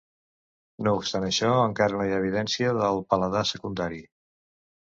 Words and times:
No 0.87 0.93
obstant 0.99 1.25
això, 1.27 1.51
encara 1.65 1.99
no 1.99 2.07
hi 2.09 2.15
ha 2.15 2.21
evidència 2.23 2.75
del 2.81 3.01
paladar 3.13 3.47
secundari. 3.55 4.05